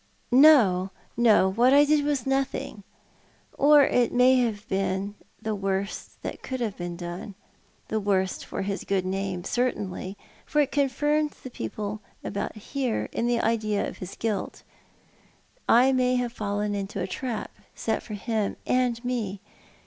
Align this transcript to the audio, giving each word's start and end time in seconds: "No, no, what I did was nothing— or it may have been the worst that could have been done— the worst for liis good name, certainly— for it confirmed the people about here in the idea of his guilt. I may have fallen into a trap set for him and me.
"No, 0.49 0.89
no, 1.15 1.49
what 1.51 1.75
I 1.75 1.85
did 1.85 2.03
was 2.03 2.25
nothing— 2.25 2.81
or 3.55 3.83
it 3.83 4.11
may 4.11 4.37
have 4.39 4.67
been 4.67 5.13
the 5.39 5.53
worst 5.53 6.19
that 6.23 6.41
could 6.41 6.59
have 6.59 6.75
been 6.75 6.97
done— 6.97 7.35
the 7.89 7.99
worst 7.99 8.43
for 8.43 8.63
liis 8.63 8.83
good 8.87 9.05
name, 9.05 9.43
certainly— 9.43 10.17
for 10.47 10.59
it 10.59 10.71
confirmed 10.71 11.35
the 11.43 11.51
people 11.51 12.01
about 12.23 12.55
here 12.55 13.09
in 13.11 13.27
the 13.27 13.41
idea 13.41 13.87
of 13.87 13.99
his 13.99 14.15
guilt. 14.15 14.63
I 15.69 15.91
may 15.91 16.15
have 16.15 16.33
fallen 16.33 16.73
into 16.73 16.99
a 16.99 17.05
trap 17.05 17.51
set 17.75 18.01
for 18.01 18.15
him 18.15 18.57
and 18.65 19.05
me. 19.05 19.39